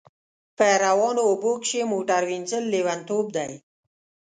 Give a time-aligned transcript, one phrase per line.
[0.57, 3.51] په روانو اوبو کښی موټر وینځل لیونتوب دی